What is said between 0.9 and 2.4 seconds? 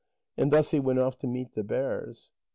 off to meet the bears.